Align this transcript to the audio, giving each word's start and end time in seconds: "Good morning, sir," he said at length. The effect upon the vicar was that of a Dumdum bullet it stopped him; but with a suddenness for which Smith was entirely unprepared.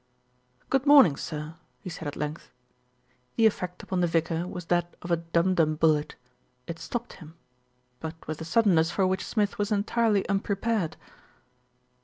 "Good 0.71 0.87
morning, 0.87 1.15
sir," 1.15 1.57
he 1.79 1.91
said 1.91 2.07
at 2.07 2.15
length. 2.15 2.49
The 3.35 3.45
effect 3.45 3.83
upon 3.83 4.01
the 4.01 4.07
vicar 4.07 4.47
was 4.47 4.65
that 4.65 4.95
of 5.03 5.11
a 5.11 5.17
Dumdum 5.17 5.75
bullet 5.75 6.15
it 6.65 6.79
stopped 6.79 7.13
him; 7.21 7.35
but 7.99 8.15
with 8.25 8.41
a 8.41 8.45
suddenness 8.45 8.89
for 8.89 9.05
which 9.05 9.23
Smith 9.23 9.59
was 9.59 9.71
entirely 9.71 10.27
unprepared. 10.27 10.97